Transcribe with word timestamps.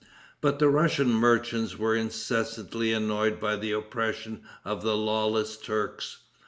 But 0.41 0.57
the 0.57 0.67
Russian 0.67 1.13
merchants 1.13 1.77
were 1.77 1.95
incessantly 1.95 2.91
annoyed 2.91 3.39
by 3.39 3.55
the 3.55 3.73
oppression 3.73 4.41
of 4.65 4.81
the 4.81 4.97
lawless 4.97 5.57
Turks. 5.57 6.23